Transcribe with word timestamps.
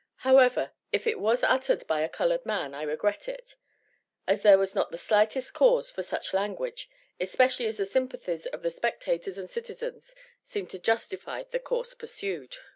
However, 0.25 0.71
if 0.91 1.05
it 1.05 1.19
was 1.19 1.43
uttered 1.43 1.85
by 1.85 2.01
a 2.01 2.09
colored 2.09 2.43
man, 2.43 2.73
I 2.73 2.81
regret 2.81 3.29
it, 3.29 3.55
as 4.25 4.41
there 4.41 4.57
was 4.57 4.73
not 4.73 4.89
the 4.89 4.97
slightest 4.97 5.53
cause 5.53 5.91
for 5.91 6.01
such 6.01 6.33
language, 6.33 6.89
especially 7.19 7.67
as 7.67 7.77
the 7.77 7.85
sympathies 7.85 8.47
of 8.47 8.63
the 8.63 8.71
spectators 8.71 9.37
and 9.37 9.47
citizens 9.47 10.15
seemed 10.41 10.71
to 10.71 10.79
justify 10.79 11.43
the 11.43 11.59
course 11.59 11.93
pursued. 11.93 12.55